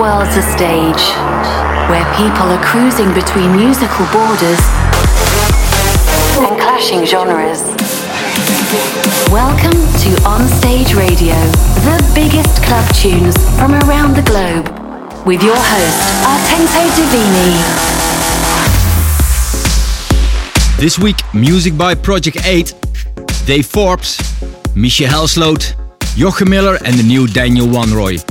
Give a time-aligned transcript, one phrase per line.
[0.00, 1.04] world's a stage
[1.92, 4.58] where people are cruising between musical borders
[6.40, 7.60] and clashing genres.
[9.30, 11.34] Welcome to On Stage Radio,
[11.84, 14.70] the biggest club tunes from around the globe,
[15.26, 17.60] with your host, Artento Divini.
[20.78, 22.72] This week, music by Project 8,
[23.44, 24.16] Dave Forbes,
[24.74, 25.74] Misja Helsloot,
[26.16, 28.29] Jochen Miller, and the new Daniel Wanrooy.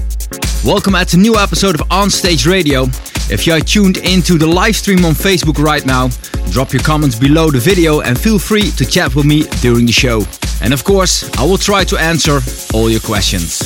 [0.65, 2.83] Welcome at a new episode of Onstage Radio.
[3.31, 6.09] If you are tuned into the live stream on Facebook right now,
[6.51, 9.93] drop your comments below the video and feel free to chat with me during the
[9.93, 10.21] show.
[10.61, 12.41] And of course, I will try to answer
[12.73, 13.61] all your questions.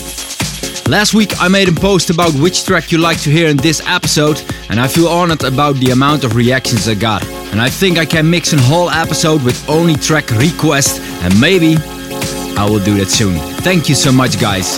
[0.88, 3.82] Last week I made a post about which track you like to hear in this
[3.88, 7.26] episode, and I feel honored about the amount of reactions I got.
[7.52, 11.76] And I think I can mix a whole episode with only track requests, and maybe
[12.56, 13.36] I will do that soon.
[13.62, 14.78] Thank you so much, guys.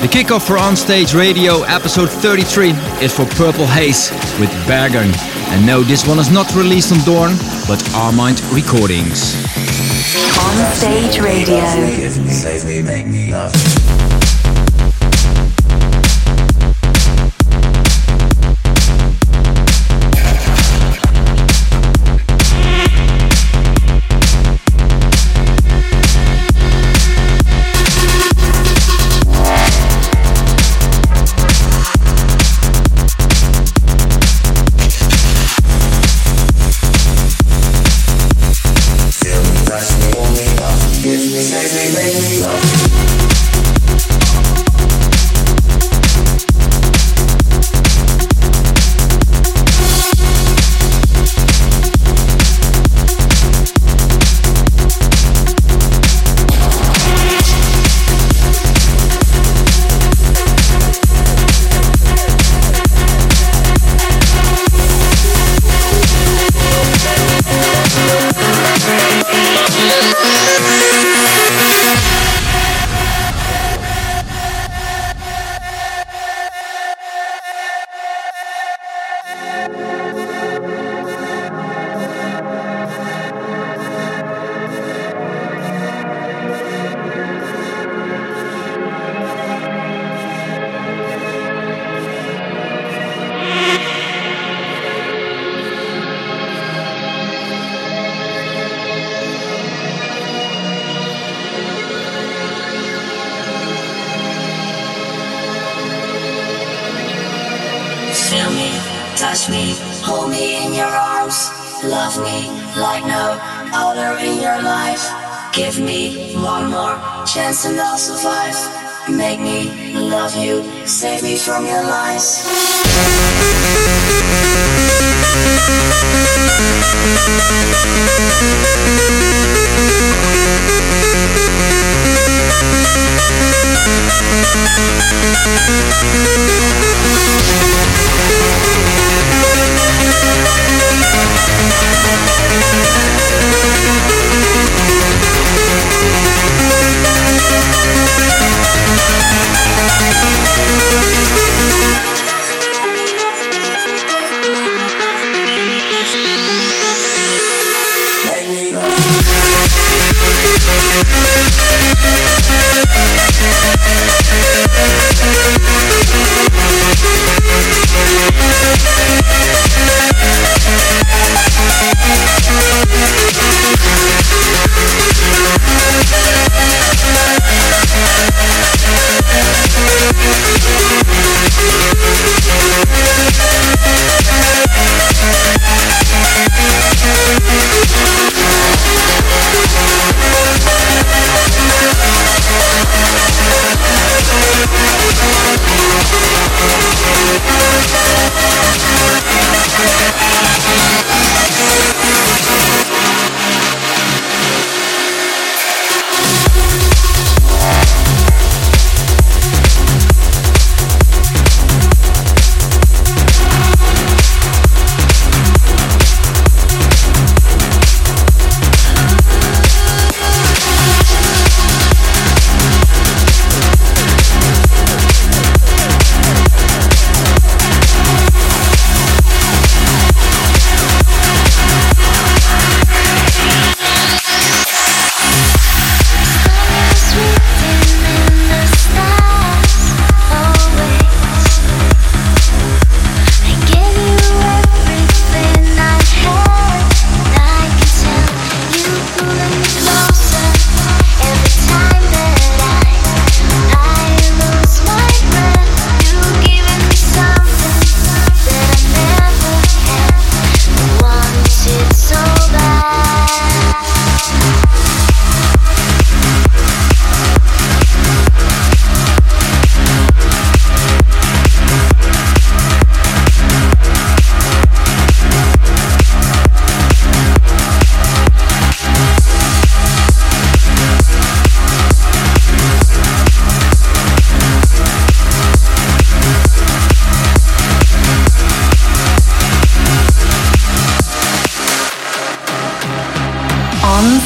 [0.00, 2.70] The kickoff for Onstage Radio episode 33
[3.02, 5.10] is for Purple Haze with Bergen.
[5.50, 7.32] And no, this one is not released on Dorn,
[7.66, 9.34] but Armind Recordings.
[10.38, 11.56] On Stage Radio.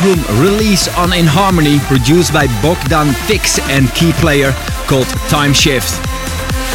[0.00, 4.52] Big Room release on In Harmony, produced by Bogdan Vix and key player
[4.86, 5.90] called Time Shift.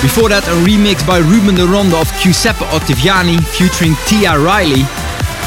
[0.01, 4.83] Before that, a remix by Ruben de Ronde of Giuseppe Ottaviani featuring Tia Riley,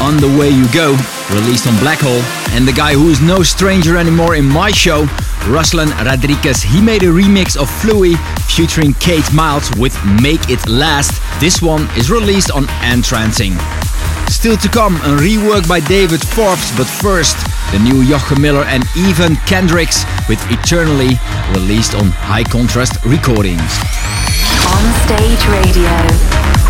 [0.01, 0.97] On the Way You Go,
[1.35, 2.23] released on Black Hole.
[2.55, 5.07] And the guy who is no stranger anymore in my show,
[5.51, 8.17] Ruslan Radriguez, he made a remix of Fluey
[8.49, 11.21] featuring Kate Miles with Make It Last.
[11.41, 13.55] This one is released on Entrancing.
[14.29, 17.37] Still to come, a rework by David Forbes, but first,
[17.73, 21.19] the new Jochen Miller and even Kendricks with Eternally,
[21.53, 23.61] released on High Contrast Recordings.
[24.73, 26.68] On Stage Radio.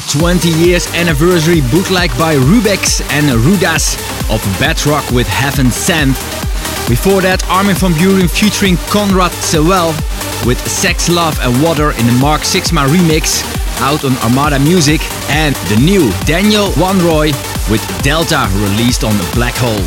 [0.00, 3.98] 20 years anniversary bootleg by Rubex and Rudas
[4.32, 6.16] of Bedrock with Heaven Scent.
[6.88, 9.92] Before that, Armin van Buuren featuring Conrad Sewell
[10.46, 13.44] with Sex, Love and Water in the Mark Sixma remix
[13.80, 17.32] out on Armada Music and the new Daniel Wanrooy
[17.70, 19.84] with Delta released on Black Hole.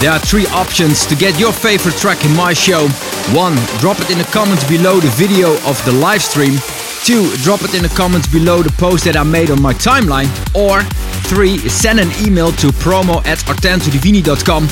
[0.00, 2.88] There are three options to get your favorite track in my show
[3.32, 3.54] 1.
[3.78, 6.56] Drop it in the comments below the video of the live stream.
[7.04, 7.36] 2.
[7.42, 10.28] Drop it in the comments below the post that I made on my timeline.
[10.56, 10.80] Or
[11.28, 11.58] 3.
[11.68, 14.62] Send an email to promo at artentodivini.com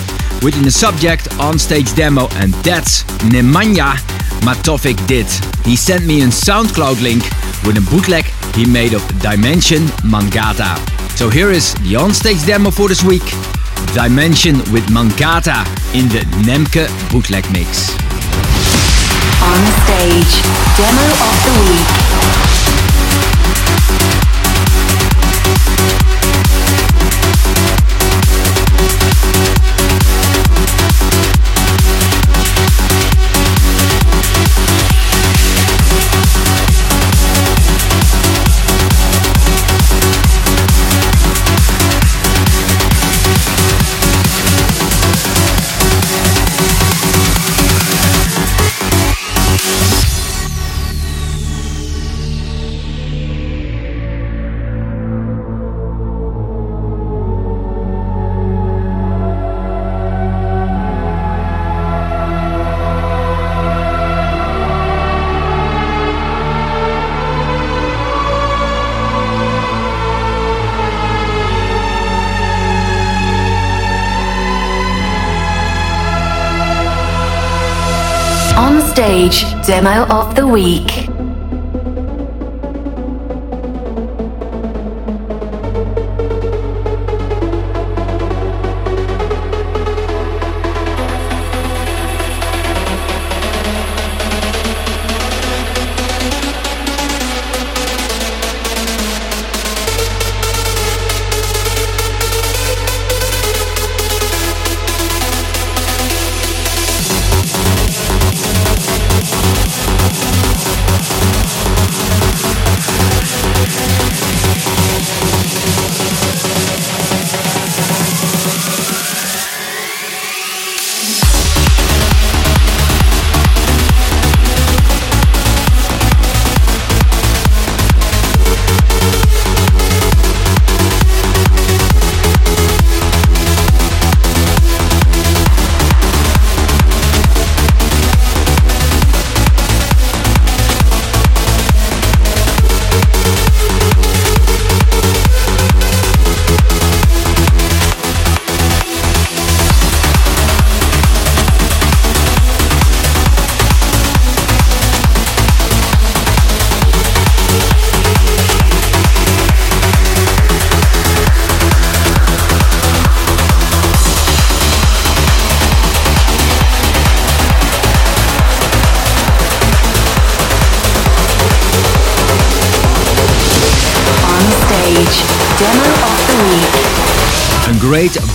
[0.43, 3.97] within the subject on stage demo and that's Nemanja
[4.41, 5.27] Matovic did.
[5.67, 7.23] He sent me a SoundCloud link
[7.67, 8.25] with a bootleg
[8.57, 10.81] he made of Dimension Mangata.
[11.17, 13.25] So here is the onstage demo for this week.
[13.93, 15.65] Dimension with Mangata
[15.95, 18.12] in the Nemke bootleg mix.
[19.43, 20.35] On stage,
[20.77, 21.91] demo of the week.
[78.93, 81.12] Stage Demo of the Week.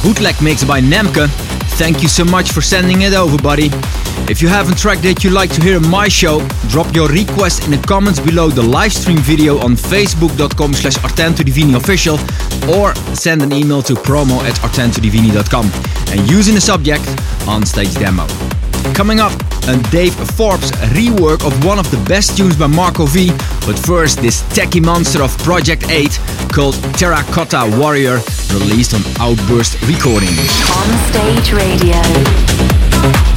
[0.03, 1.29] Bootleg mix by Nemke.
[1.77, 3.69] Thank you so much for sending it over, buddy.
[4.29, 7.07] If you have a track that you'd like to hear on my show, drop your
[7.07, 10.97] request in the comments below the live stream video on facebook.com slash
[11.75, 12.17] official
[12.69, 15.71] or send an email to promo at artentodivini.com
[16.11, 17.03] and using the subject
[17.47, 18.27] on stage demo.
[18.93, 19.31] Coming up,
[19.67, 23.29] a Dave Forbes rework of one of the best tunes by Marco V.
[23.65, 26.19] But first, this techie monster of Project 8
[26.51, 28.19] called Terracotta Warrior,
[28.53, 30.39] released on Outburst Recordings.
[30.71, 33.36] On stage radio.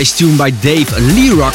[0.00, 1.52] Nice tune by Dave Leerock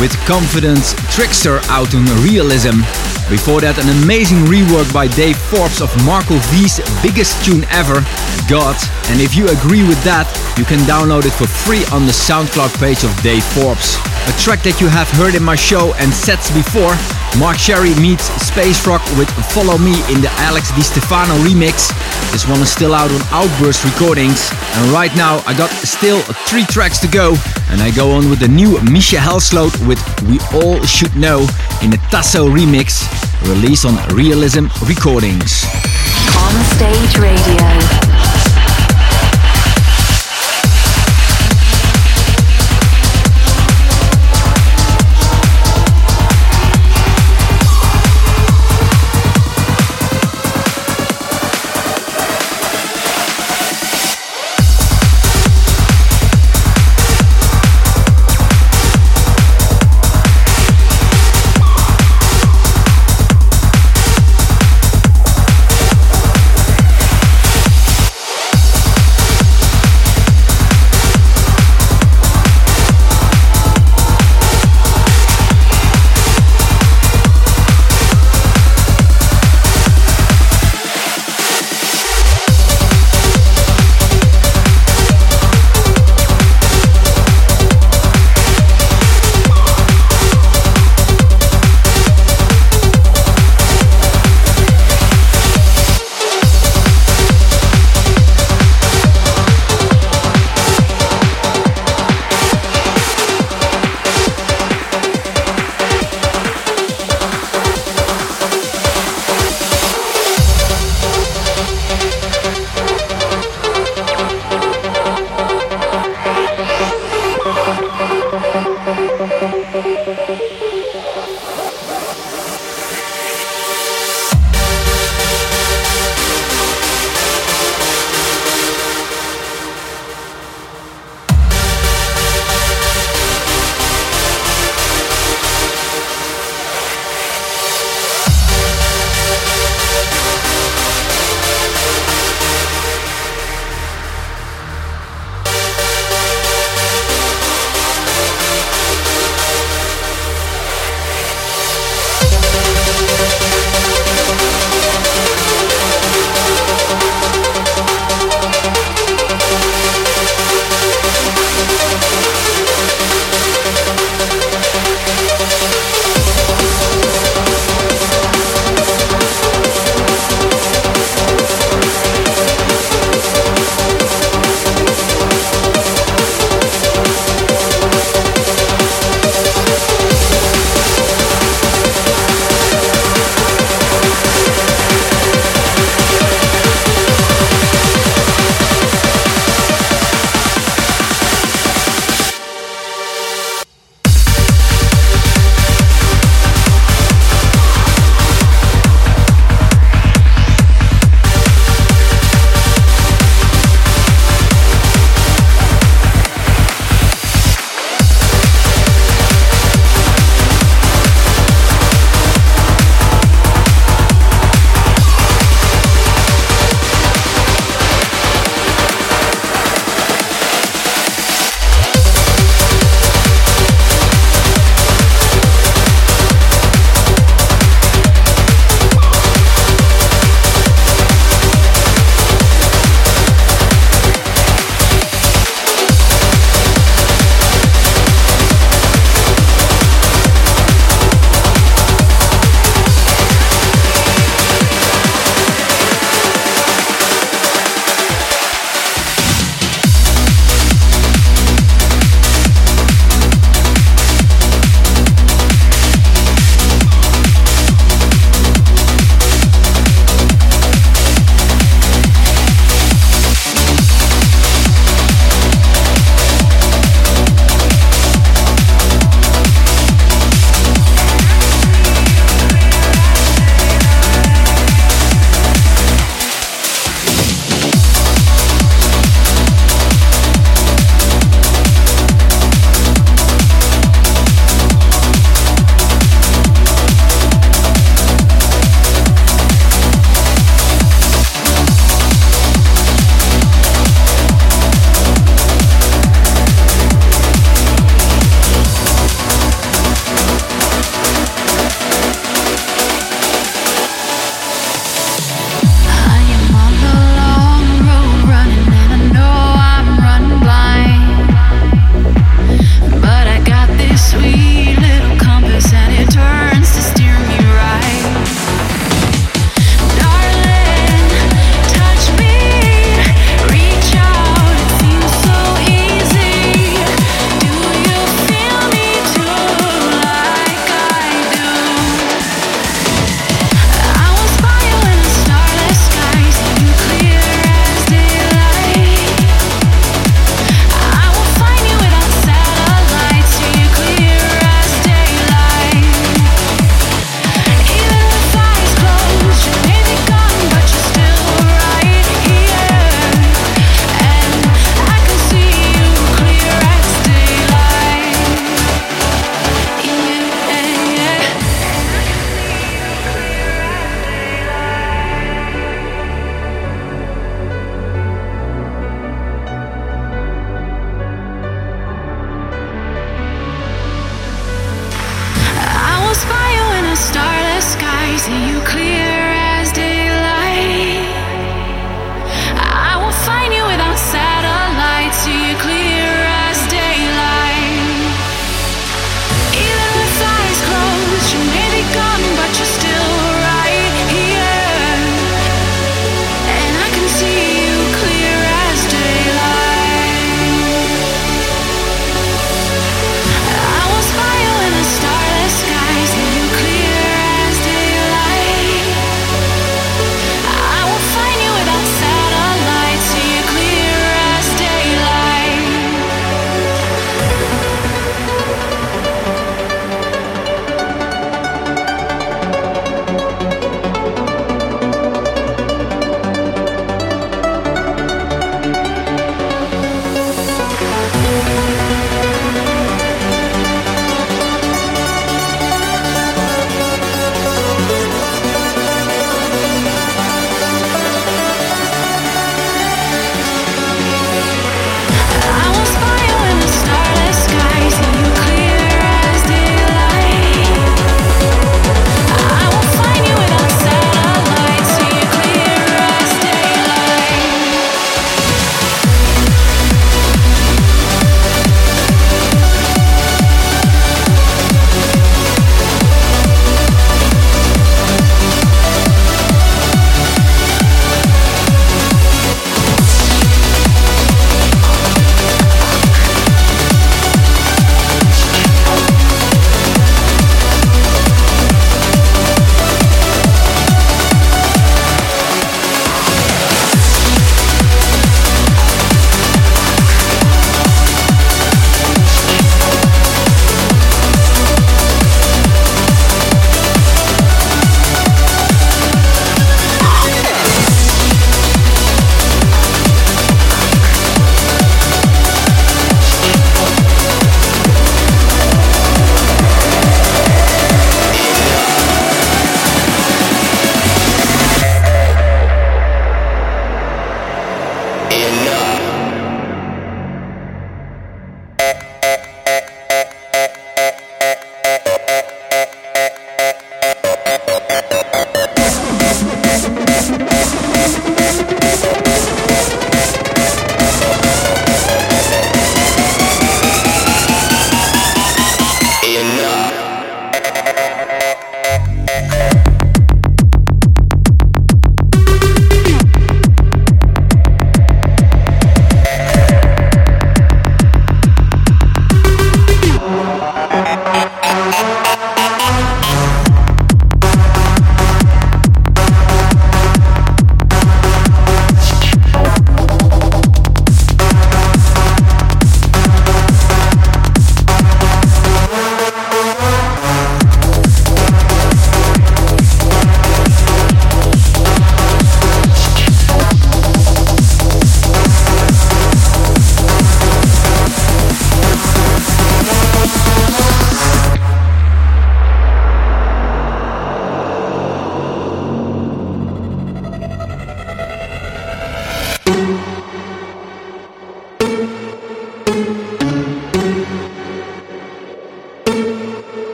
[0.00, 2.80] with Confidence Trickster out on Realism.
[3.28, 8.00] Before that, an amazing rework by Dave Forbes of Marco V's biggest tune ever,
[8.48, 8.80] God.
[9.12, 10.24] And if you agree with that,
[10.56, 14.00] you can download it for free on the SoundCloud page of Dave Forbes.
[14.24, 16.96] A track that you have heard in my show and sets before,
[17.38, 21.88] Mark Sherry meets Space Rock with Follow Me in the Alex Di Stefano remix.
[22.30, 24.50] This one is still out on Outburst Recordings.
[24.74, 27.34] And right now I got still three tracks to go.
[27.70, 31.46] And I go on with the new Misja Helsloot with We All Should Know
[31.82, 33.00] in a Tasso remix,
[33.48, 35.64] released on Realism Recordings.
[36.36, 38.01] On Stage Radio.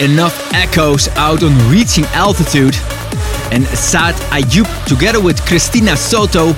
[0.00, 2.76] Enough echoes out on reaching altitude.
[3.50, 6.48] And Saad Ayub together with Cristina Soto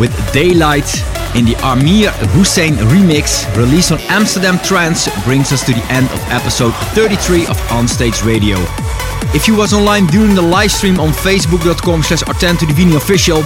[0.00, 0.88] with Daylight
[1.36, 6.20] in the Amir Hussain remix released on Amsterdam Trance brings us to the end of
[6.30, 8.56] episode 33 of Onstage Radio.
[9.34, 13.42] If you was online during the live stream on facebook.com slash Artento Divini official,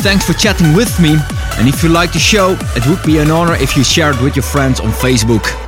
[0.00, 1.16] thanks for chatting with me.
[1.58, 4.36] And if you like the show, it would be an honor if you shared with
[4.36, 5.65] your friends on Facebook.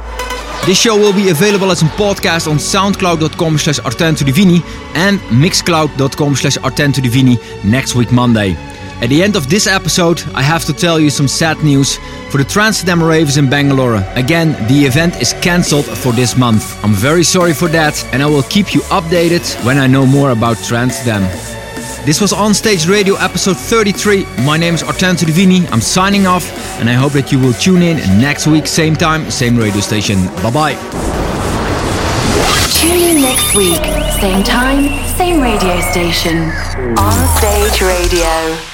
[0.69, 4.63] This show will be available as a podcast on soundcloud.com slash artentodivini
[4.97, 8.55] and mixcloud.com slash artentodivini next week Monday.
[9.01, 11.97] At the end of this episode, I have to tell you some sad news
[12.29, 14.05] for the Transdam Raves in Bangalore.
[14.15, 16.85] Again, the event is cancelled for this month.
[16.85, 20.33] I'm very sorry for that and I will keep you updated when I know more
[20.33, 21.23] about Transdam.
[22.05, 24.27] This was Onstage Radio episode 33.
[24.45, 25.67] My name is Artento Divini.
[25.73, 26.45] I'm signing off
[26.79, 30.27] and I hope that you will tune in next week, same time, same radio station.
[30.43, 30.75] Bye bye.
[32.81, 33.83] Tune in next week,
[34.21, 34.85] same time,
[35.17, 36.51] same radio station.
[36.97, 38.68] Onstage Radio.